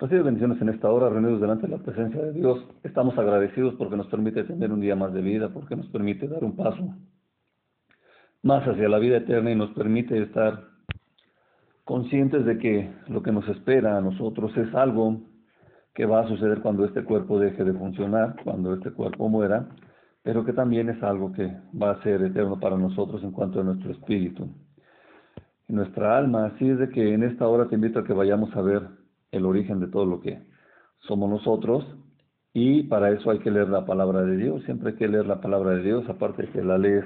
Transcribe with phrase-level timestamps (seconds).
[0.00, 2.64] Recibe bendiciones en esta hora, reunidos delante de la presencia de Dios.
[2.84, 6.44] Estamos agradecidos porque nos permite tener un día más de vida, porque nos permite dar
[6.44, 6.94] un paso
[8.44, 10.62] más hacia la vida eterna y nos permite estar
[11.84, 15.20] conscientes de que lo que nos espera a nosotros es algo
[15.94, 19.68] que va a suceder cuando este cuerpo deje de funcionar, cuando este cuerpo muera,
[20.22, 23.64] pero que también es algo que va a ser eterno para nosotros en cuanto a
[23.64, 24.48] nuestro espíritu,
[25.66, 26.46] y nuestra alma.
[26.46, 28.97] Así es de que en esta hora te invito a que vayamos a ver
[29.30, 30.42] el origen de todo lo que
[31.00, 31.84] somos nosotros
[32.52, 34.64] y para eso hay que leer la palabra de Dios.
[34.64, 37.04] Siempre hay que leer la palabra de Dios, aparte de que la lees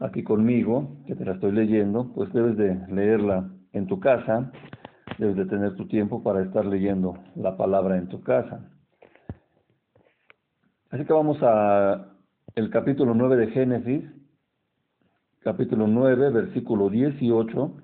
[0.00, 4.52] aquí conmigo, que te la estoy leyendo, pues debes de leerla en tu casa,
[5.18, 8.70] debes de tener tu tiempo para estar leyendo la palabra en tu casa.
[10.90, 12.14] Así que vamos a
[12.54, 14.04] el capítulo 9 de Génesis,
[15.40, 17.76] capítulo 9, versículo 18,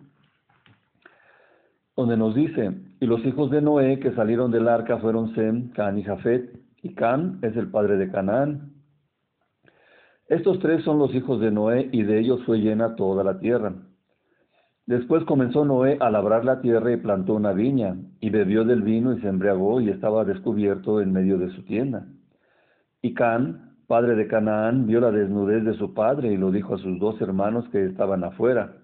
[1.97, 5.99] donde nos dice, y los hijos de Noé que salieron del arca fueron Sem, Can
[5.99, 8.75] y Jafet, y Can es el padre de Canaán.
[10.29, 13.73] Estos tres son los hijos de Noé, y de ellos fue llena toda la tierra.
[14.85, 19.15] Después comenzó Noé a labrar la tierra y plantó una viña, y bebió del vino
[19.15, 22.07] y se embriagó y estaba descubierto en medio de su tienda.
[23.01, 26.79] Y Can, padre de Canaán, vio la desnudez de su padre y lo dijo a
[26.79, 28.75] sus dos hermanos que estaban afuera.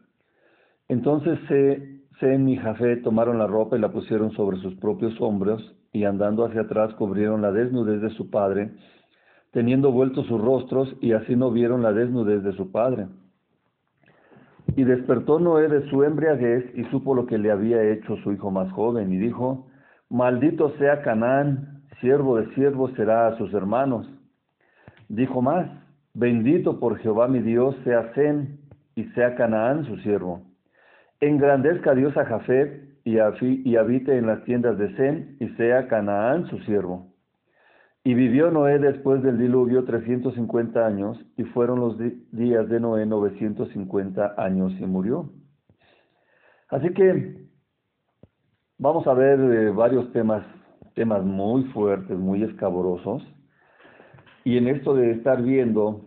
[0.88, 5.76] Entonces se Sem y Jafé tomaron la ropa y la pusieron sobre sus propios hombros,
[5.92, 8.70] y andando hacia atrás cubrieron la desnudez de su padre,
[9.52, 13.08] teniendo vueltos sus rostros, y así no vieron la desnudez de su padre.
[14.76, 18.50] Y despertó Noé de su embriaguez y supo lo que le había hecho su hijo
[18.50, 19.66] más joven, y dijo,
[20.08, 24.08] Maldito sea Canaán, siervo de siervos será a sus hermanos.
[25.08, 25.68] Dijo más,
[26.14, 28.56] Bendito por Jehová mi Dios sea Sem,
[28.94, 30.45] y sea Canaán su siervo.
[31.20, 33.18] Engrandezca Dios a Jafet y,
[33.76, 37.06] habite en las tiendas de Sem y sea Canaán su siervo.
[38.04, 41.96] Y vivió Noé después del diluvio 350 años y fueron los
[42.32, 45.30] días de Noé 950 años y murió.
[46.68, 47.46] Así que
[48.78, 50.44] vamos a ver eh, varios temas,
[50.94, 53.22] temas muy fuertes, muy escabrosos.
[54.44, 56.04] Y en esto de estar viendo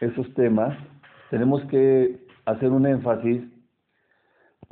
[0.00, 0.76] esos temas,
[1.30, 3.42] tenemos que hacer un énfasis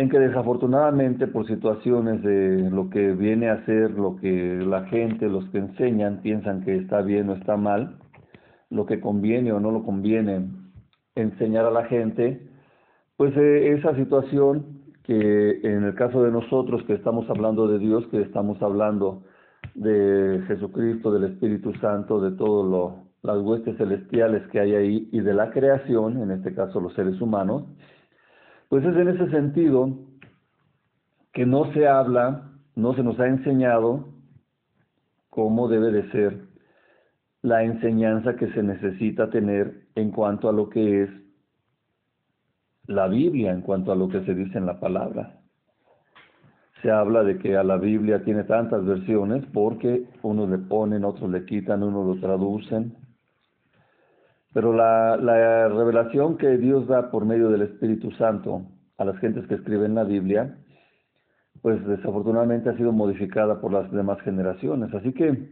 [0.01, 5.29] en que desafortunadamente por situaciones de lo que viene a ser lo que la gente,
[5.29, 7.99] los que enseñan, piensan que está bien o está mal,
[8.71, 10.47] lo que conviene o no lo conviene
[11.17, 12.49] enseñar a la gente,
[13.17, 18.07] pues eh, esa situación que en el caso de nosotros que estamos hablando de Dios,
[18.13, 19.25] que estamos hablando
[19.75, 22.95] de Jesucristo, del Espíritu Santo, de todas
[23.25, 27.21] las huestes celestiales que hay ahí y de la creación, en este caso los seres
[27.21, 27.65] humanos,
[28.69, 29.97] pues es en ese sentido
[31.33, 34.09] que no se habla, no se nos ha enseñado
[35.31, 36.49] cómo debe de ser
[37.43, 41.11] la enseñanza que se necesita tener en cuanto a lo que es
[42.87, 45.41] la Biblia, en cuanto a lo que se dice en la palabra.
[46.83, 51.31] Se habla de que a la Biblia tiene tantas versiones porque unos le ponen, otros
[51.31, 52.97] le quitan, unos lo traducen,
[54.53, 58.67] pero la, la revelación que Dios da por medio del Espíritu Santo
[58.97, 60.59] a las gentes que escriben la Biblia,
[61.63, 64.93] pues desafortunadamente ha sido modificada por las demás generaciones.
[64.95, 65.49] Así que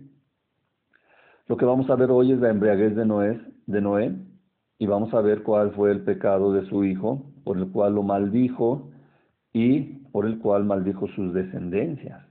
[1.46, 4.16] lo que vamos a ver hoy es la embriaguez de Noé, de Noé
[4.78, 8.02] y vamos a ver cuál fue el pecado de su hijo, por el cual lo
[8.02, 8.90] maldijo
[9.52, 12.22] y por el cual maldijo sus descendencias.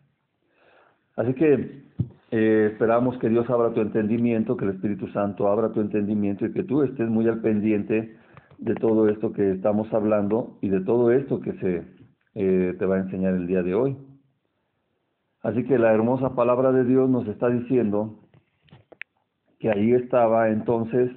[1.15, 1.83] Así que
[2.31, 6.51] eh, esperamos que Dios abra tu entendimiento, que el Espíritu Santo abra tu entendimiento y
[6.51, 8.17] que tú estés muy al pendiente
[8.57, 11.83] de todo esto que estamos hablando y de todo esto que se
[12.35, 13.97] eh, te va a enseñar el día de hoy.
[15.41, 18.19] Así que la hermosa palabra de Dios nos está diciendo
[19.59, 21.11] que ahí estaba entonces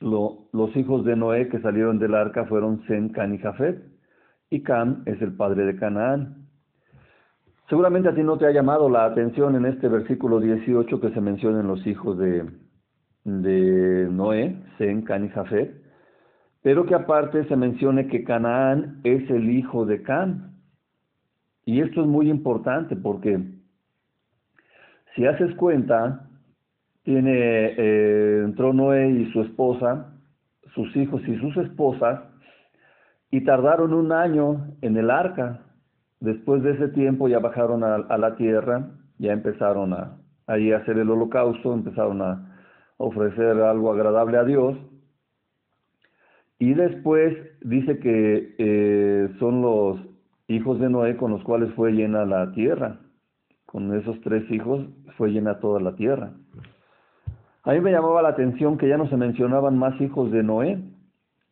[0.00, 3.82] los hijos de Noé que salieron del arca fueron Sem, Can y Jafet,
[4.48, 6.47] y Can es el padre de Canaán.
[7.68, 11.20] Seguramente a ti no te ha llamado la atención en este versículo 18 que se
[11.20, 12.46] mencionan los hijos de,
[13.24, 15.82] Noé, Sem, Can y Jafet,
[16.62, 20.56] pero que aparte se mencione que Canaán es el hijo de Can.
[21.66, 23.38] Y esto es muy importante porque
[25.14, 26.26] si haces cuenta,
[27.02, 30.14] tiene, eh, entró Noé y su esposa,
[30.74, 32.20] sus hijos y sus esposas,
[33.30, 35.67] y tardaron un año en el arca.
[36.20, 40.98] Después de ese tiempo ya bajaron a, la tierra, ya empezaron a, ahí a hacer
[40.98, 42.56] el holocausto, empezaron a
[42.96, 44.76] ofrecer algo agradable a Dios.
[46.58, 50.00] Y después dice que eh, son los,
[50.48, 52.98] hijos de Noé con los cuales fue llena la tierra.
[53.66, 54.86] Con esos tres hijos
[55.16, 56.32] fue llena toda la tierra.
[57.64, 60.80] A mí me llamaba la atención que ya no se mencionaban más hijos de Noé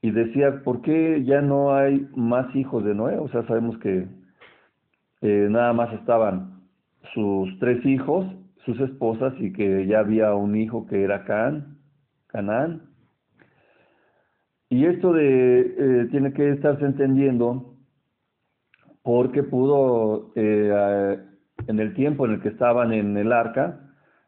[0.01, 3.19] y decía, ¿por qué ya no hay más hijos de Noé?
[3.19, 4.07] O sea, sabemos que
[5.23, 6.63] eh, nada más estaban
[7.15, 8.27] sus tres hijos,
[8.65, 11.79] sus esposas y que ya había un hijo que era Can,
[12.27, 12.83] Canaán.
[14.69, 17.77] Y esto de eh, tiene que estarse entendiendo
[19.03, 21.19] porque pudo eh,
[21.69, 23.81] en el tiempo en el que estaban en el arca,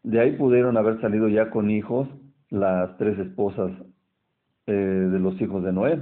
[0.04, 2.08] de ahí pudieron haber salido ya con hijos
[2.50, 3.72] las tres esposas
[4.66, 6.00] eh, de los hijos de Noé.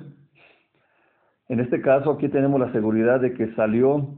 [1.49, 4.09] En este caso aquí tenemos la seguridad de que salió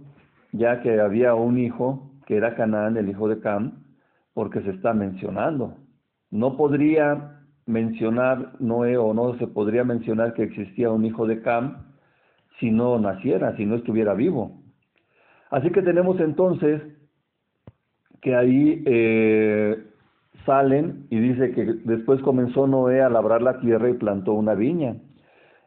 [0.52, 3.84] ya que había un hijo que era Canaán, el hijo de Cam,
[4.34, 5.74] porque se está mencionando.
[6.30, 11.88] No podría mencionar Noé o no se podría mencionar que existía un hijo de Cam
[12.60, 14.62] si no naciera, si no estuviera vivo.
[15.50, 16.82] Así que tenemos entonces
[18.20, 19.84] que ahí eh,
[20.44, 24.96] salen y dice que después comenzó Noé a labrar la tierra y plantó una viña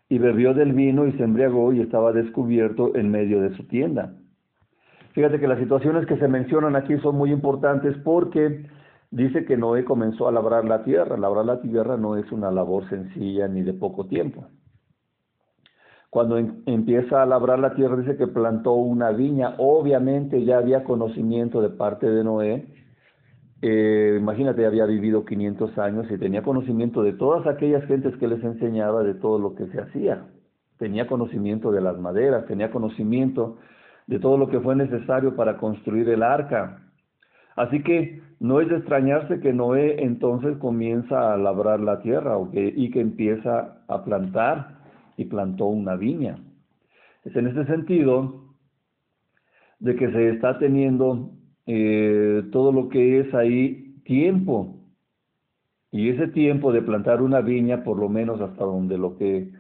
[0.10, 4.13] y bebió del vino y se embriagó y estaba descubierto en medio de su tienda.
[5.13, 8.66] Fíjate que las situaciones que se mencionan aquí son muy importantes porque
[9.10, 11.18] dice que Noé comenzó a labrar la tierra.
[11.18, 14.46] Labrar la tierra no es una labor sencilla ni de poco tiempo.
[16.10, 19.56] Cuando empieza a labrar la tierra dice que plantó una viña.
[19.58, 22.68] Obviamente ya había conocimiento de parte de Noé.
[23.62, 28.44] Eh, imagínate, había vivido 500 años y tenía conocimiento de todas aquellas gentes que les
[28.44, 30.25] enseñaba de todo lo que se hacía.
[30.78, 33.58] Tenía conocimiento de las maderas, tenía conocimiento
[34.12, 36.81] de todo lo que fue necesario para construir el arca.
[37.56, 42.92] Así que no es de extrañarse que Noé entonces comienza a labrar la tierra y
[42.92, 44.80] que empieza a plantar
[45.16, 46.36] y plantó una viña.
[47.24, 48.54] Es en ese sentido
[49.80, 51.31] de que se está teniendo
[51.66, 54.75] eh, todo lo que es ahí tiempo.
[55.90, 59.54] Y ese tiempo de plantar una viña, por lo menos hasta donde lo que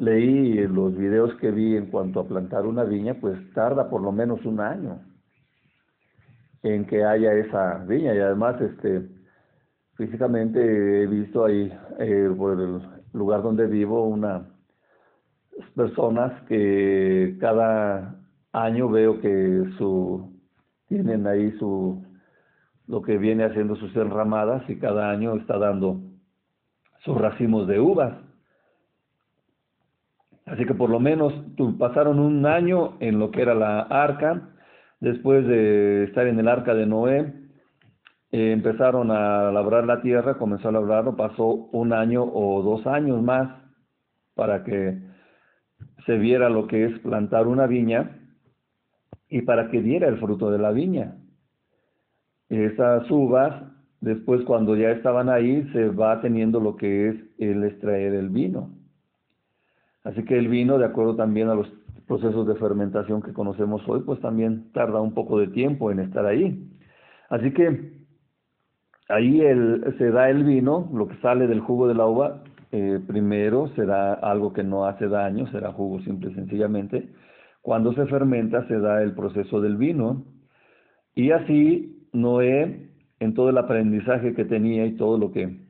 [0.00, 4.12] leí los videos que vi en cuanto a plantar una viña, pues tarda por lo
[4.12, 4.98] menos un año
[6.62, 8.14] en que haya esa viña.
[8.14, 9.08] Y además, este,
[9.96, 12.80] físicamente he visto ahí, eh, por el
[13.12, 14.46] lugar donde vivo, una
[15.76, 18.16] personas que cada
[18.52, 20.32] año veo que su
[20.88, 22.02] tienen ahí su
[22.86, 26.00] lo que viene haciendo sus enramadas y cada año está dando
[27.04, 28.29] sus racimos de uvas.
[30.50, 31.32] Así que por lo menos
[31.78, 34.50] pasaron un año en lo que era la arca,
[34.98, 37.32] después de estar en el arca de Noé,
[38.32, 43.22] eh, empezaron a labrar la tierra, comenzó a labrarlo, pasó un año o dos años
[43.22, 43.48] más
[44.34, 44.98] para que
[46.04, 48.18] se viera lo que es plantar una viña
[49.28, 51.16] y para que diera el fruto de la viña.
[52.48, 53.54] Esas uvas,
[54.00, 58.79] después cuando ya estaban ahí, se va teniendo lo que es el extraer el vino.
[60.04, 61.68] Así que el vino, de acuerdo también a los
[62.06, 66.26] procesos de fermentación que conocemos hoy, pues también tarda un poco de tiempo en estar
[66.26, 66.68] ahí.
[67.28, 67.92] Así que
[69.08, 69.40] ahí
[69.98, 72.42] se da el vino, lo que sale del jugo de la uva,
[72.72, 77.08] eh, primero será algo que no hace daño, será jugo simple y sencillamente.
[77.62, 80.24] Cuando se fermenta se da el proceso del vino
[81.14, 82.88] y así Noé,
[83.20, 85.60] en todo el aprendizaje que tenía y todo lo que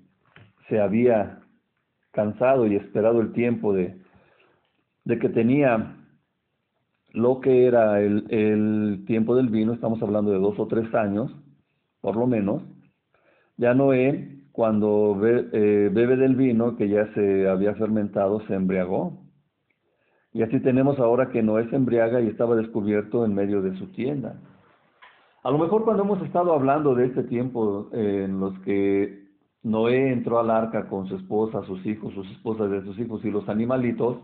[0.69, 1.41] se había
[2.13, 4.00] cansado y esperado el tiempo de,
[5.11, 5.97] de que tenía
[7.13, 11.35] lo que era el, el tiempo del vino, estamos hablando de dos o tres años,
[12.01, 12.63] por lo menos,
[13.57, 19.19] ya Noé cuando eh, bebe del vino que ya se había fermentado, se embriagó.
[20.33, 23.87] Y así tenemos ahora que Noé se embriaga y estaba descubierto en medio de su
[23.89, 24.41] tienda.
[25.43, 29.25] A lo mejor cuando hemos estado hablando de este tiempo eh, en los que
[29.63, 33.31] Noé entró al arca con su esposa, sus hijos, sus esposas de sus hijos y
[33.31, 34.19] los animalitos,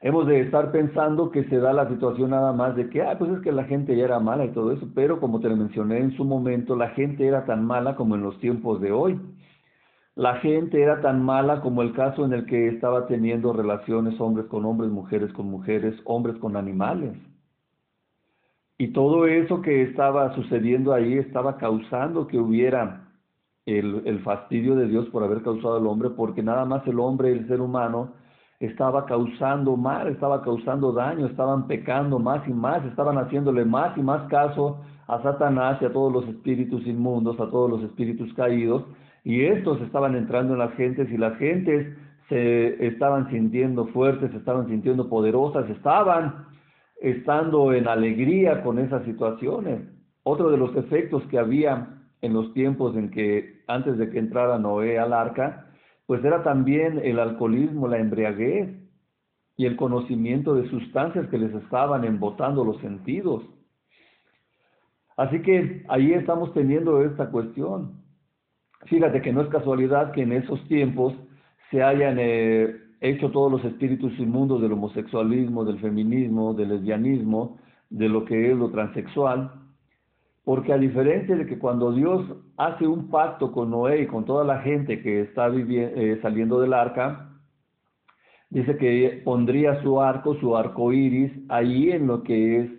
[0.00, 3.30] hemos de estar pensando que se da la situación nada más de que, ah, pues
[3.32, 5.98] es que la gente ya era mala y todo eso, pero como te lo mencioné
[5.98, 9.20] en su momento, la gente era tan mala como en los tiempos de hoy.
[10.14, 14.46] La gente era tan mala como el caso en el que estaba teniendo relaciones hombres
[14.46, 17.16] con hombres, mujeres con mujeres, hombres con animales.
[18.78, 23.08] Y todo eso que estaba sucediendo ahí estaba causando que hubiera
[23.66, 27.30] el, el fastidio de Dios por haber causado al hombre, porque nada más el hombre,
[27.30, 28.12] el ser humano,
[28.60, 34.02] estaba causando mal, estaba causando daño, estaban pecando más y más, estaban haciéndole más y
[34.02, 38.84] más caso a Satanás y a todos los espíritus inmundos, a todos los espíritus caídos,
[39.24, 41.96] y estos estaban entrando en las gentes y las gentes
[42.28, 46.46] se estaban sintiendo fuertes, se estaban sintiendo poderosas, estaban
[47.00, 49.80] estando en alegría con esas situaciones.
[50.24, 51.88] Otro de los efectos que había
[52.20, 55.67] en los tiempos en que antes de que entrara Noé al arca,
[56.08, 58.70] pues era también el alcoholismo, la embriaguez
[59.58, 63.44] y el conocimiento de sustancias que les estaban embotando los sentidos.
[65.18, 68.00] Así que ahí estamos teniendo esta cuestión.
[68.86, 71.12] Fíjate que no es casualidad que en esos tiempos
[71.70, 77.58] se hayan eh, hecho todos los espíritus inmundos del homosexualismo, del feminismo, del lesbianismo,
[77.90, 79.52] de lo que es lo transexual,
[80.48, 82.24] porque a diferencia de que cuando Dios
[82.56, 86.72] hace un pacto con Noé y con toda la gente que está eh, saliendo del
[86.72, 87.38] arca,
[88.48, 92.70] dice que pondría su arco, su arco iris, ahí en lo que es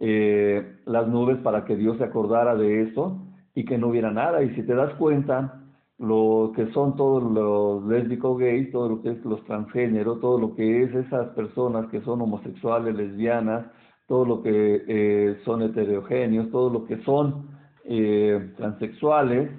[0.00, 3.20] eh, las nubes para que Dios se acordara de eso
[3.52, 4.44] y que no hubiera nada.
[4.44, 5.64] Y si te das cuenta,
[5.98, 10.54] lo que son todos los lésbicos gays, todo lo que es los transgéneros, todo lo
[10.54, 13.66] que es esas personas que son homosexuales, lesbianas,
[14.08, 17.50] todo lo que eh, son heterogéneos, todo lo que son
[17.84, 19.50] eh, transexuales,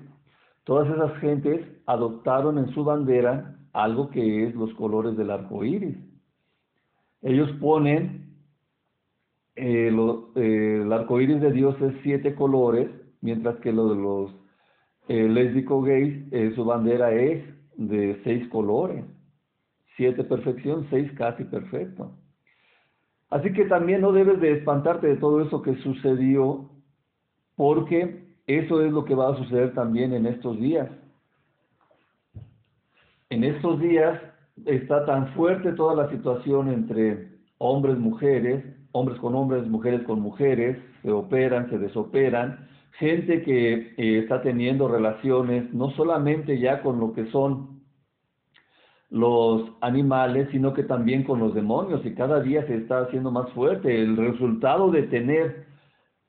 [0.64, 5.96] todas esas gentes adoptaron en su bandera algo que es los colores del arco iris.
[7.22, 8.34] Ellos ponen
[9.56, 12.90] eh, el arco iris de Dios es siete colores,
[13.22, 14.32] mientras que lo de los
[15.08, 17.44] lésbicos gays, su bandera es
[17.78, 19.04] de seis colores.
[19.96, 22.19] Siete perfección, seis casi perfecto.
[23.30, 26.70] Así que también no debes de espantarte de todo eso que sucedió,
[27.56, 30.90] porque eso es lo que va a suceder también en estos días.
[33.30, 34.20] En estos días
[34.66, 37.28] está tan fuerte toda la situación entre
[37.60, 44.20] hombres, mujeres, hombres con hombres, mujeres con mujeres, se operan, se desoperan, gente que eh,
[44.20, 47.79] está teniendo relaciones no solamente ya con lo que son
[49.10, 53.50] los animales, sino que también con los demonios y cada día se está haciendo más
[53.52, 54.02] fuerte.
[54.02, 55.66] El resultado de tener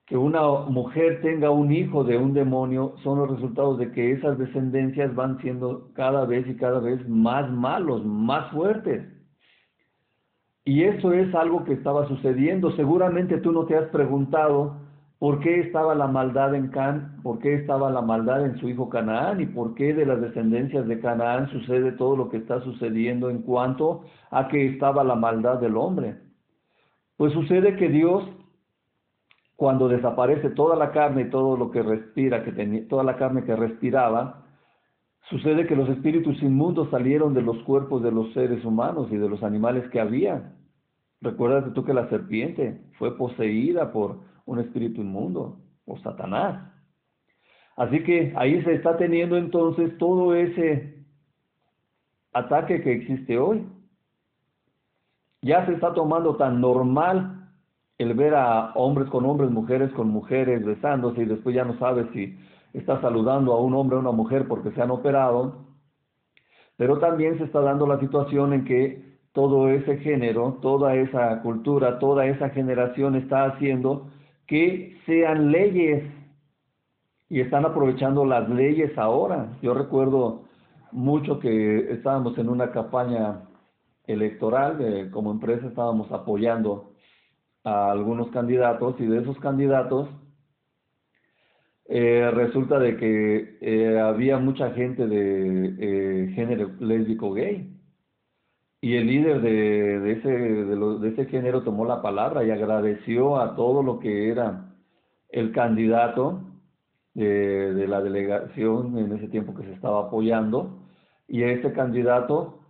[0.06, 4.38] que una mujer tenga un hijo de un demonio son los resultados de que esas
[4.38, 9.06] descendencias van siendo cada vez y cada vez más malos, más fuertes.
[10.64, 12.72] Y eso es algo que estaba sucediendo.
[12.76, 14.76] Seguramente tú no te has preguntado
[15.20, 17.20] ¿Por qué estaba la maldad en Can?
[17.22, 19.42] ¿Por qué estaba la maldad en su hijo Canaán?
[19.42, 23.42] ¿Y por qué de las descendencias de Canaán sucede todo lo que está sucediendo en
[23.42, 26.16] cuanto a que estaba la maldad del hombre?
[27.18, 28.24] Pues sucede que Dios,
[29.56, 33.44] cuando desaparece toda la carne y todo lo que respira, que tenía, toda la carne
[33.44, 34.46] que respiraba,
[35.28, 39.28] sucede que los espíritus inmundos salieron de los cuerpos de los seres humanos y de
[39.28, 40.54] los animales que había.
[41.20, 46.70] Recuerda tú que la serpiente fue poseída por un espíritu inmundo o Satanás.
[47.76, 51.04] Así que ahí se está teniendo entonces todo ese
[52.32, 53.66] ataque que existe hoy.
[55.42, 57.48] Ya se está tomando tan normal
[57.98, 62.06] el ver a hombres con hombres, mujeres con mujeres besándose y después ya no sabes
[62.12, 62.38] si
[62.72, 65.66] está saludando a un hombre o una mujer porque se han operado.
[66.76, 71.98] Pero también se está dando la situación en que todo ese género, toda esa cultura,
[71.98, 74.10] toda esa generación está haciendo
[74.50, 76.02] que sean leyes
[77.28, 79.56] y están aprovechando las leyes ahora.
[79.62, 80.42] Yo recuerdo
[80.90, 83.42] mucho que estábamos en una campaña
[84.08, 86.94] electoral, como empresa estábamos apoyando
[87.62, 90.08] a algunos candidatos y de esos candidatos
[91.86, 97.79] eh, resulta de que eh, había mucha gente de eh, género lésbico gay
[98.80, 103.38] y el líder de, de ese, de, de, ese género tomó la palabra y agradeció
[103.38, 104.74] a todo lo que era
[105.28, 106.40] el candidato
[107.14, 110.78] de, de la delegación en ese tiempo que se estaba apoyando.
[111.28, 112.60] Y ese candidato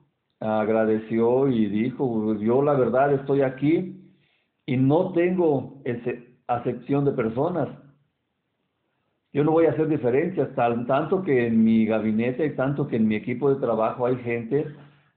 [0.40, 4.00] agradeció y dijo, yo la verdad estoy aquí
[4.66, 5.82] y no tengo
[6.46, 7.68] acepción de personas.
[9.32, 13.06] Yo no voy a hacer diferencias, tanto que en mi gabinete y tanto que en
[13.06, 14.66] mi equipo de trabajo hay gente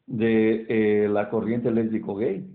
[0.05, 2.45] de eh, la corriente lésbico gay.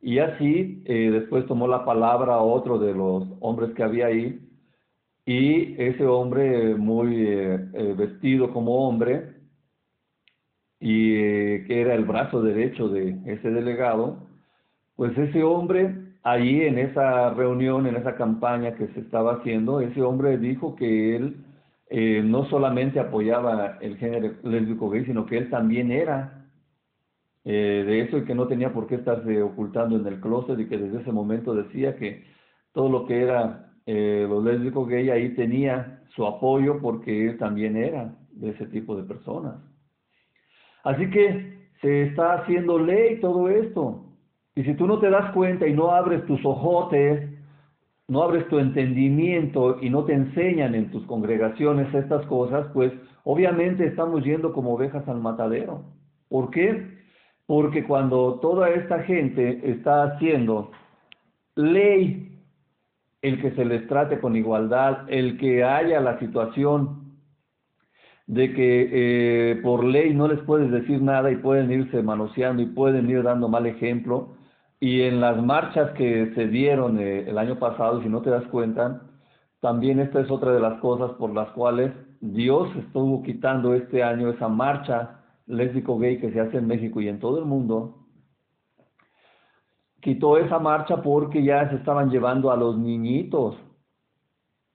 [0.00, 4.40] Y así eh, después tomó la palabra otro de los hombres que había ahí
[5.26, 9.34] y ese hombre muy eh, vestido como hombre
[10.80, 11.14] y
[11.64, 14.28] que era el brazo derecho de ese delegado,
[14.94, 20.00] pues ese hombre ahí en esa reunión, en esa campaña que se estaba haciendo, ese
[20.02, 21.36] hombre dijo que él
[22.30, 26.37] no solamente apoyaba el género lésbico gay, sino que él también era
[27.50, 30.66] eh, de eso y que no tenía por qué estarse ocultando en el closet y
[30.66, 32.26] que desde ese momento decía que
[32.74, 37.78] todo lo que era eh, los lésbicos gay ahí tenía su apoyo porque él también
[37.78, 39.54] era de ese tipo de personas.
[40.84, 44.04] Así que se está haciendo ley todo esto.
[44.54, 47.30] Y si tú no te das cuenta y no abres tus ojotes,
[48.08, 52.92] no abres tu entendimiento y no te enseñan en tus congregaciones estas cosas, pues
[53.24, 55.84] obviamente estamos yendo como ovejas al matadero.
[56.28, 56.98] ¿Por qué?
[57.48, 60.70] Porque cuando toda esta gente está haciendo
[61.54, 62.38] ley,
[63.22, 67.16] el que se les trate con igualdad, el que haya la situación
[68.26, 72.66] de que eh, por ley no les puedes decir nada y pueden irse manoseando y
[72.66, 74.36] pueden ir dando mal ejemplo.
[74.78, 78.44] Y en las marchas que se dieron eh, el año pasado, si no te das
[78.48, 79.00] cuenta,
[79.60, 84.28] también esta es otra de las cosas por las cuales Dios estuvo quitando este año
[84.28, 85.17] esa marcha
[85.48, 88.06] lésbico gay que se hace en México y en todo el mundo.
[90.00, 93.56] Quitó esa marcha porque ya se estaban llevando a los niñitos.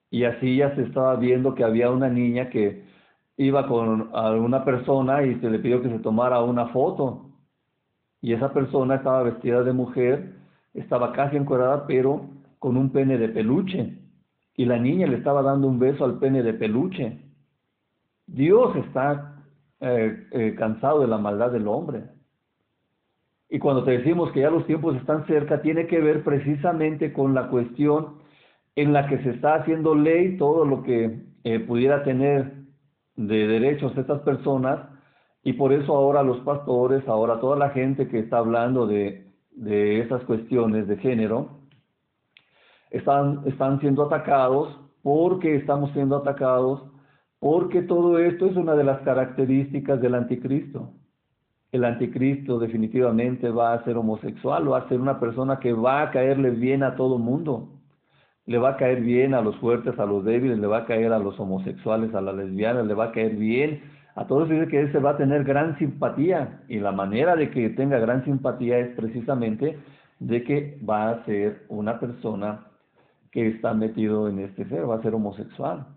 [0.09, 2.85] Y así ya se estaba viendo que había una niña que
[3.37, 7.29] iba con alguna persona y se le pidió que se tomara una foto.
[8.21, 10.35] Y esa persona estaba vestida de mujer,
[10.73, 13.97] estaba casi encuadrada, pero con un pene de peluche.
[14.55, 17.19] Y la niña le estaba dando un beso al pene de peluche.
[18.27, 19.32] Dios está
[19.85, 22.03] eh, eh, cansado de la maldad del hombre.
[23.49, 27.33] Y cuando te decimos que ya los tiempos están cerca, tiene que ver precisamente con
[27.33, 28.19] la cuestión
[28.75, 32.53] en la que se está haciendo ley todo lo que eh, pudiera tener
[33.17, 34.79] de derechos estas personas
[35.43, 39.99] y por eso ahora los pastores, ahora toda la gente que está hablando de, de
[39.99, 41.49] esas cuestiones de género,
[42.89, 46.81] están, están siendo atacados porque estamos siendo atacados,
[47.43, 50.91] porque todo esto es una de las características del anticristo.
[51.73, 56.11] El anticristo definitivamente va a ser homosexual, va a ser una persona que va a
[56.11, 57.67] caerle bien a todo mundo
[58.45, 61.13] le va a caer bien a los fuertes, a los débiles, le va a caer
[61.13, 63.81] a los homosexuales, a las lesbianas, le va a caer bien
[64.15, 67.69] a todos dice que ese va a tener gran simpatía y la manera de que
[67.69, 69.79] tenga gran simpatía es precisamente
[70.19, 72.67] de que va a ser una persona
[73.31, 75.87] que está metido en este ser, va a ser homosexual.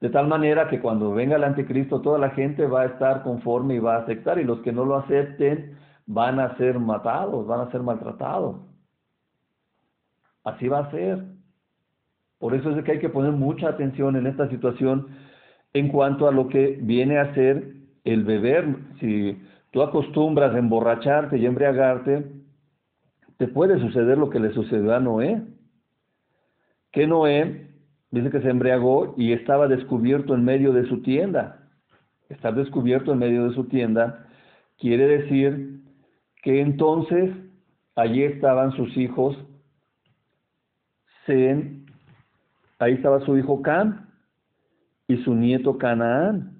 [0.00, 3.74] De tal manera que cuando venga el anticristo toda la gente va a estar conforme
[3.74, 7.60] y va a aceptar y los que no lo acepten van a ser matados, van
[7.60, 8.56] a ser maltratados.
[10.44, 11.24] Así va a ser.
[12.38, 15.08] Por eso es que hay que poner mucha atención en esta situación
[15.72, 18.76] en cuanto a lo que viene a ser el beber.
[19.00, 22.24] Si tú acostumbras a emborracharte y embriagarte,
[23.36, 25.42] te puede suceder lo que le sucedió a Noé.
[26.92, 27.67] Que Noé
[28.10, 31.68] dice que se embriagó y estaba descubierto en medio de su tienda.
[32.28, 34.26] Estar descubierto en medio de su tienda
[34.78, 35.80] quiere decir
[36.42, 37.30] que entonces
[37.94, 39.36] allí estaban sus hijos
[42.78, 44.08] ahí estaba su hijo Can
[45.06, 46.56] y su nieto Canaán.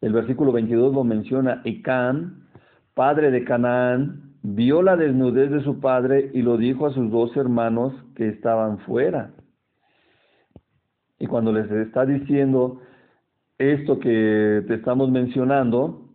[0.00, 2.48] El versículo 22 lo menciona, y Can,
[2.94, 7.36] padre de Canaán, vio la desnudez de su padre y lo dijo a sus dos
[7.36, 9.32] hermanos que estaban fuera.
[11.30, 12.80] Cuando les está diciendo
[13.56, 16.08] esto que te estamos mencionando,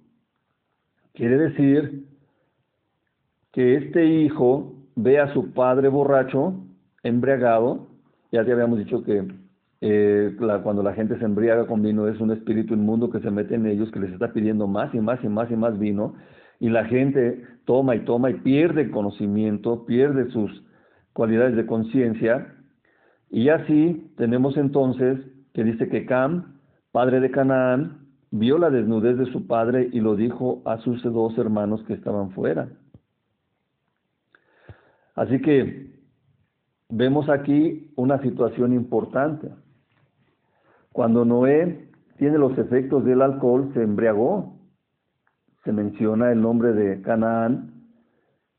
[1.14, 2.06] quiere decir
[3.54, 6.56] que este hijo ve a su padre borracho
[7.02, 7.88] embriagado,
[8.34, 9.26] ya te habíamos dicho que
[9.80, 13.56] eh, cuando la gente se embriaga con vino es un espíritu inmundo que se mete
[13.56, 16.16] en ellos, que les está pidiendo más y más y más y más vino,
[16.60, 20.64] y la gente toma y toma y pierde conocimiento, pierde sus
[21.14, 22.54] cualidades de conciencia,
[23.36, 25.20] y así tenemos entonces
[25.54, 26.56] que dice que Cam,
[26.94, 31.38] padre de Canaán, vio la desnudez de su padre y lo dijo a sus dos
[31.38, 32.70] hermanos que estaban fuera.
[35.16, 36.00] Así que
[36.88, 39.50] vemos aquí una situación importante.
[40.94, 44.62] Cuando Noé tiene los efectos del alcohol, se embriagó.
[45.66, 47.84] Se menciona el nombre de Canaán,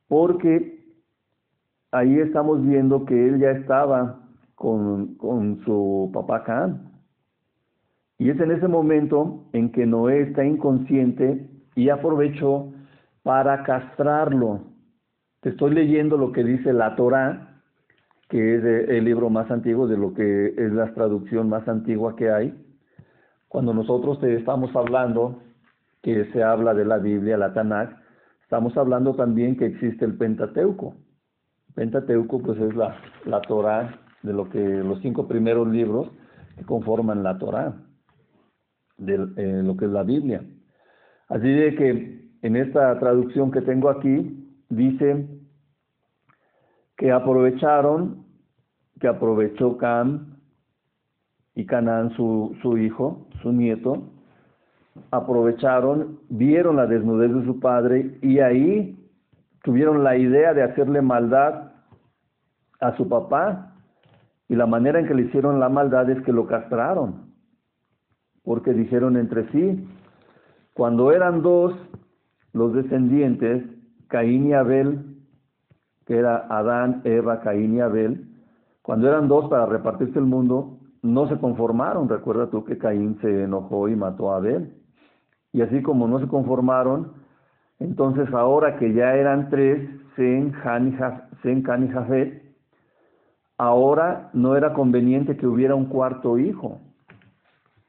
[0.07, 0.85] porque
[1.93, 4.26] ahí estamos viendo que él ya estaba
[4.57, 6.91] con, con su papá Canaán.
[8.19, 12.73] Y es en ese momento en que Noé está inconsciente y aprovechó
[13.23, 14.63] para castrarlo.
[15.41, 17.61] Te estoy leyendo lo que dice la Torá,
[18.29, 22.31] que es el libro más antiguo, de lo que es la traducción más antigua que
[22.31, 22.55] hay.
[23.49, 25.43] Cuando nosotros te estamos hablando
[26.03, 27.91] que se habla de la Biblia, la Tanakh,
[28.43, 30.95] estamos hablando también que existe el Pentateuco.
[31.75, 36.11] Pentateuco pues es la, la Torah de lo que los cinco primeros libros
[36.57, 37.75] que conforman la Torah,
[38.99, 40.43] de eh, lo que es la Biblia.
[41.29, 45.27] Así de que en esta traducción que tengo aquí dice
[46.97, 48.25] que aprovecharon,
[49.01, 50.39] que aprovechó Cam
[51.55, 54.11] y Canaán su, su hijo, su nieto,
[55.11, 58.97] aprovecharon, vieron la desnudez de su padre y ahí
[59.63, 61.73] tuvieron la idea de hacerle maldad
[62.81, 63.76] a su papá
[64.49, 67.33] y la manera en que le hicieron la maldad es que lo castraron,
[68.45, 69.89] porque dijeron entre sí,
[70.75, 71.75] cuando eran dos
[72.53, 73.65] los descendientes,
[74.09, 75.17] Caín y Abel,
[76.07, 78.27] que era Adán, Eva, Caín y Abel,
[78.83, 82.09] cuando eran dos para repartirse el mundo, no se conformaron.
[82.09, 84.75] Recuerda tú que Caín se enojó y mató a Abel.
[85.53, 87.13] Y así como no se conformaron,
[87.79, 92.46] entonces ahora que ya eran tres, Sen, Can y Jafet,
[93.59, 96.81] ahora no era conveniente que hubiera un cuarto hijo.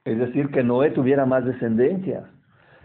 [0.05, 2.23] Es decir, que Noé tuviera más descendencias.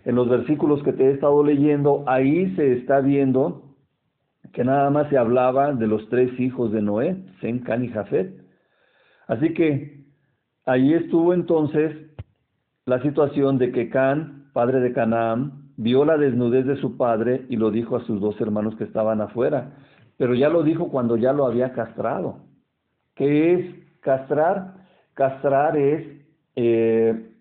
[0.04, 3.62] En los versículos que te he estado leyendo, ahí se está viendo
[4.52, 8.34] que nada más se hablaba de los tres hijos de Noé, Sen, Can y Jafet.
[9.28, 10.04] Así que
[10.66, 11.94] ahí estuvo entonces
[12.84, 17.56] la situación de que Can, padre de Canaán, vio la desnudez de su padre y
[17.56, 19.76] lo dijo a sus dos hermanos que estaban afuera.
[20.18, 22.40] Pero ya lo dijo cuando ya lo había castrado.
[23.14, 24.74] ¿Qué es castrar?
[25.14, 26.06] Castrar es
[26.56, 27.34] eh,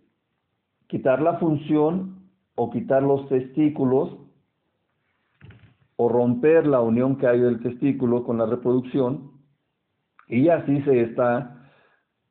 [0.87, 4.17] quitar la función o quitar los testículos
[5.95, 9.31] o romper la unión que hay del testículo con la reproducción
[10.27, 11.67] y así se está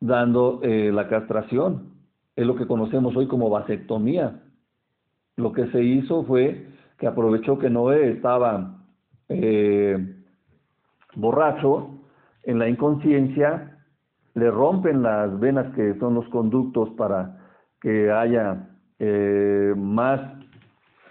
[0.01, 1.95] dando eh, la castración.
[2.35, 4.43] Es lo que conocemos hoy como vasectomía.
[5.37, 6.67] Lo que se hizo fue
[6.99, 8.85] que aprovechó que Noé estaba
[9.29, 10.17] eh,
[11.15, 12.00] borracho
[12.45, 13.79] en la inconsciencia,
[14.35, 17.39] le rompen las venas que son los conductos para
[17.81, 20.21] que haya eh, más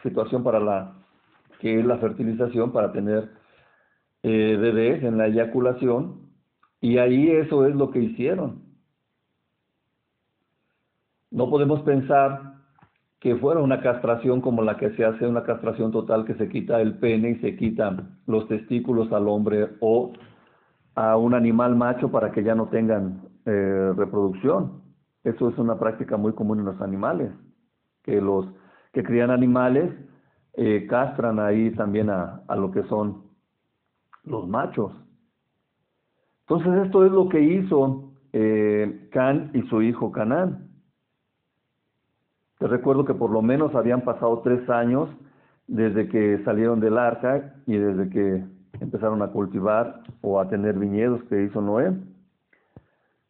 [0.03, 0.95] situación para la
[1.59, 3.29] que es la fertilización para tener
[4.23, 6.29] eh, bebés en la eyaculación
[6.81, 8.63] y ahí eso es lo que hicieron.
[11.31, 12.53] No podemos pensar
[13.19, 16.81] que fuera una castración como la que se hace, una castración total que se quita
[16.81, 20.13] el pene y se quitan los testículos al hombre o
[20.99, 24.81] a un animal macho para que ya no tengan eh, reproducción.
[25.23, 27.31] Eso es una práctica muy común en los animales
[28.03, 28.45] que los
[28.91, 29.93] que crían animales
[30.55, 33.23] eh, castran ahí también a, a, lo que son
[34.25, 34.91] los machos.
[36.41, 40.69] Entonces esto es lo que hizo eh, Can y su hijo Canán.
[42.57, 45.09] Te recuerdo que por lo menos habían pasado tres años
[45.65, 51.23] desde que salieron del arca y desde que empezaron a cultivar o a tener viñedos
[51.25, 51.93] que hizo Noé.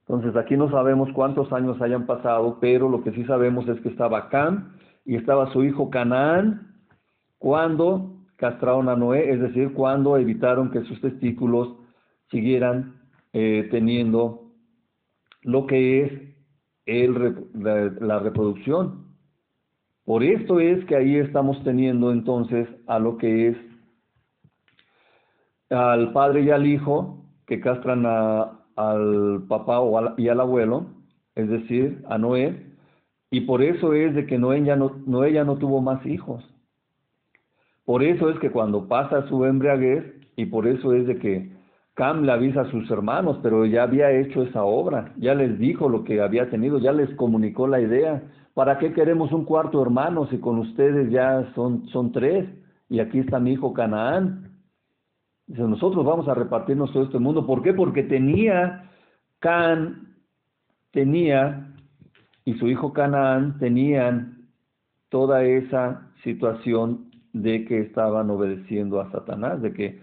[0.02, 3.90] Entonces aquí no sabemos cuántos años hayan pasado, pero lo que sí sabemos es que
[3.90, 4.74] estaba Cam
[5.06, 6.76] y estaba su hijo Canaán
[7.38, 11.76] cuando castraron a Noé, es decir, cuando evitaron que sus testículos
[12.32, 12.96] siguieran
[13.34, 14.52] eh, teniendo
[15.44, 16.12] lo que es
[17.54, 19.06] la, reproducción.
[20.06, 23.58] Por esto es que ahí estamos teniendo entonces a lo que es
[25.70, 30.88] al padre y al hijo que castran a, al papá o y al abuelo,
[31.36, 32.66] es decir, a Noé,
[33.32, 36.44] y por eso es de que Noé ya no, Noé ya no tuvo más hijos.
[37.86, 40.04] Por eso es que cuando pasa su embriaguez,
[40.36, 41.52] y por eso es de que
[41.96, 45.90] Cam le avisa a sus hermanos, pero ya había hecho esa obra, ya les dijo
[45.90, 48.24] lo que había tenido, ya les comunicó la idea.
[48.54, 52.48] ¿Para qué queremos un cuarto hermano si con ustedes ya son, son tres?
[52.90, 54.49] Y aquí está mi hijo Canaán.
[55.50, 57.48] Dice, nosotros vamos a repartirnos todo este mundo.
[57.48, 57.74] ¿Por qué?
[57.74, 58.88] Porque tenía,
[59.40, 60.14] Can
[60.92, 61.74] tenía,
[62.46, 64.48] y su hijo Canaán tenían
[65.10, 70.00] toda esa situación de que estaban obedeciendo a Satanás, de que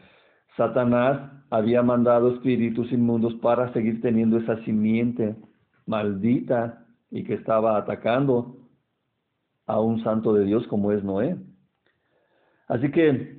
[0.57, 5.37] Satanás había mandado espíritus inmundos para seguir teniendo esa simiente
[5.87, 8.57] maldita y que estaba atacando
[9.67, 11.37] a un santo de Dios como es Noé.
[12.67, 13.36] Así que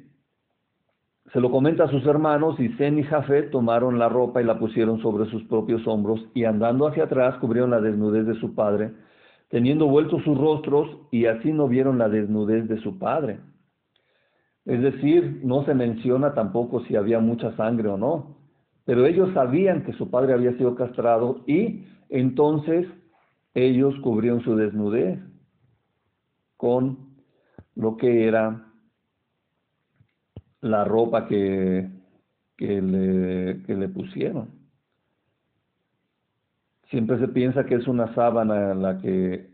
[1.37, 4.57] se lo comenta a sus hermanos y Zen y Jafet tomaron la ropa y la
[4.57, 8.91] pusieron sobre sus propios hombros y andando hacia atrás cubrieron la desnudez de su padre,
[9.47, 13.39] teniendo vueltos sus rostros y así no vieron la desnudez de su padre.
[14.65, 18.37] Es decir, no se menciona tampoco si había mucha sangre o no,
[18.85, 22.87] pero ellos sabían que su padre había sido castrado y entonces
[23.53, 25.19] ellos cubrieron su desnudez
[26.55, 26.97] con
[27.75, 28.66] lo que era
[30.61, 31.89] la ropa que,
[32.57, 34.49] que, le, que le pusieron.
[36.89, 39.49] Siempre se piensa que es una sábana la que,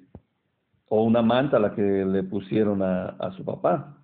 [0.88, 3.98] o una manta la que le pusieron a, a su papá.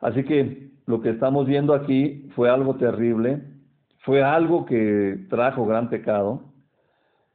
[0.00, 3.42] Así que lo que estamos viendo aquí fue algo terrible,
[4.00, 6.42] fue algo que trajo gran pecado.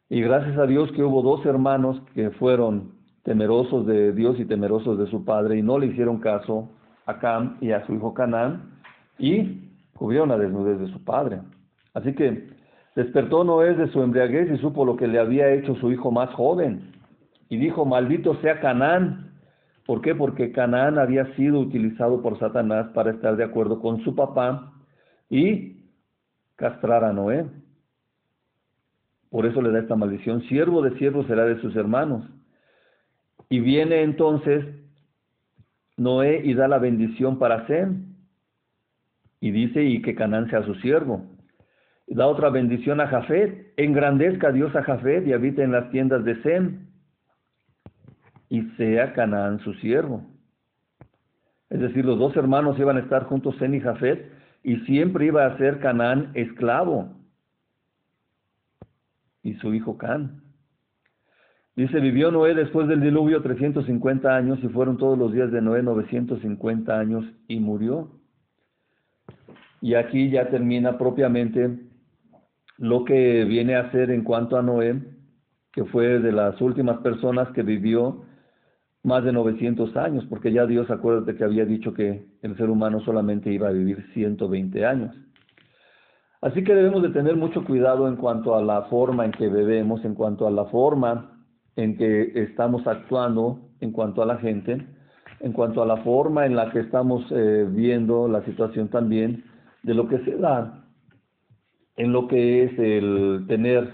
[0.10, 5.00] Y gracias a Dios que hubo dos hermanos que fueron temerosos de Dios y temerosos
[5.00, 6.70] de su padre y no le hicieron caso
[7.06, 8.80] a Cam y a su hijo Canaán
[9.18, 11.41] y cubrieron la desnudez de su padre.
[11.94, 12.50] Así que
[12.96, 16.34] despertó Noé de su embriaguez y supo lo que le había hecho su hijo más
[16.34, 16.91] joven.
[17.50, 19.32] Y dijo, maldito sea Canaán.
[19.86, 20.15] ¿Por qué?
[20.15, 24.74] Porque Canaán había sido utilizado por Satanás para estar de acuerdo con su papá
[25.30, 25.86] y
[26.56, 27.46] castrar a Noé.
[29.30, 30.41] Por eso le da esta maldición.
[30.44, 32.26] Siervo de siervo será de sus hermanos.
[33.50, 34.65] Y viene entonces
[35.98, 38.16] Noé y da la bendición para Sem.
[39.40, 41.26] Y dice, y que Canaán sea su siervo.
[42.08, 43.74] Da otra bendición a Jafet.
[43.78, 46.88] Engrandezca Dios a Jafet y habite en las tiendas de Sem.
[48.50, 50.24] Y sea Canaán su siervo.
[51.70, 54.32] Es decir, los dos hermanos iban a estar juntos, Sem y Jafet,
[54.64, 57.10] y siempre iba a ser Canaán esclavo.
[59.44, 60.45] Y su hijo Can.
[61.76, 65.84] Dice, vivió Noé después del diluvio 350 años y fueron todos los días de Noé
[65.84, 68.12] 950 años y murió.
[69.82, 71.78] Y aquí ya termina propiamente
[72.78, 75.02] lo que viene a ser en cuanto a Noé,
[75.74, 78.24] que fue de las últimas personas que vivió
[79.04, 83.02] más de 900 años, porque ya Dios, acuérdate que había dicho que el ser humano
[83.02, 85.14] solamente iba a vivir 120 años.
[86.40, 90.06] Así que debemos de tener mucho cuidado en cuanto a la forma en que bebemos,
[90.06, 91.35] en cuanto a la forma
[91.76, 94.86] en que estamos actuando en cuanto a la gente,
[95.40, 99.44] en cuanto a la forma en la que estamos eh, viendo la situación también
[99.84, 100.86] de lo que se da
[101.98, 103.90] en lo que es el tener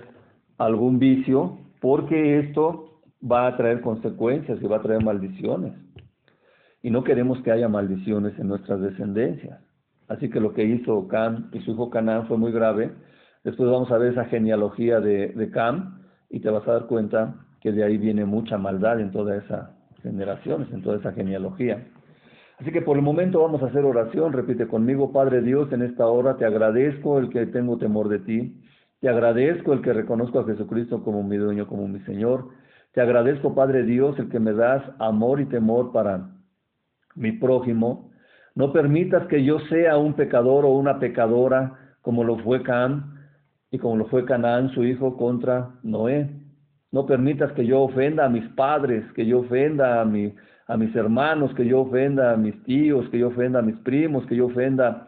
[0.57, 5.73] algún vicio, porque esto va a traer consecuencias y va a traer maldiciones.
[6.81, 9.59] Y no queremos que haya maldiciones en nuestras descendencias.
[10.07, 12.91] Así que lo que hizo Cam y su hijo Canaán fue muy grave.
[13.43, 17.35] Después vamos a ver esa genealogía de, de Cam y te vas a dar cuenta
[17.61, 19.71] que de ahí viene mucha maldad en toda esa
[20.01, 21.85] generaciones, en toda esa genealogía.
[22.59, 24.33] Así que por el momento vamos a hacer oración.
[24.33, 28.61] Repite conmigo, Padre Dios, en esta hora te agradezco el que tengo temor de ti.
[28.99, 32.49] Te agradezco el que reconozco a Jesucristo como mi dueño, como mi Señor.
[32.93, 36.29] Te agradezco, Padre Dios, el que me das amor y temor para
[37.15, 38.11] mi prójimo.
[38.53, 43.17] No permitas que yo sea un pecador o una pecadora como lo fue Can
[43.71, 46.40] y como lo fue Canaán, su hijo, contra Noé.
[46.91, 50.33] No permitas que yo ofenda a mis padres, que yo ofenda a, mi,
[50.67, 54.25] a mis hermanos, que yo ofenda a mis tíos, que yo ofenda a mis primos,
[54.25, 55.07] que yo ofenda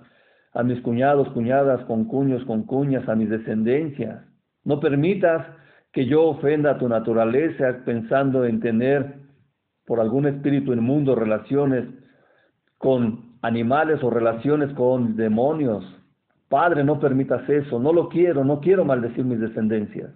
[0.54, 4.24] a mis cuñados, cuñadas, con cuños, con cuñas, a mis descendencias.
[4.63, 5.46] No permitas
[5.91, 9.15] que yo ofenda a tu naturaleza pensando en tener
[9.86, 11.86] por algún espíritu inmundo relaciones
[12.78, 15.84] con animales o relaciones con demonios.
[16.48, 20.12] Padre, no permitas eso, no lo quiero, no quiero maldecir mis descendencias.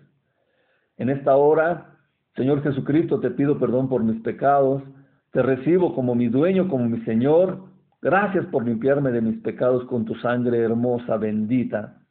[0.98, 1.98] En esta hora,
[2.36, 4.84] Señor Jesucristo, te pido perdón por mis pecados,
[5.32, 7.66] te recibo como mi dueño, como mi Señor.
[8.02, 12.02] Gracias por limpiarme de mis pecados con tu sangre hermosa, bendita.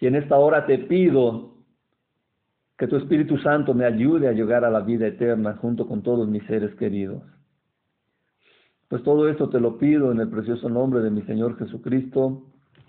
[0.00, 1.54] Y en esta hora te pido
[2.78, 6.28] que tu Espíritu Santo me ayude a llegar a la vida eterna junto con todos
[6.28, 7.22] mis seres queridos.
[8.88, 12.44] Pues todo esto te lo pido en el precioso nombre de mi Señor Jesucristo.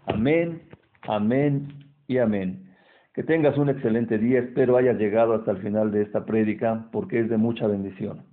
[0.05, 0.61] Amén,
[1.07, 1.69] amén
[2.07, 2.66] y amén.
[3.17, 4.41] Que tengas un excelente día.
[4.41, 8.27] Espero hayas llegado hasta el final de esta prédica porque es de mucha bendición.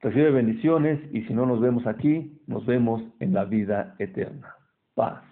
[0.00, 4.54] Recibe bendiciones y si no nos vemos aquí, nos vemos en la vida eterna.
[4.94, 5.31] Paz.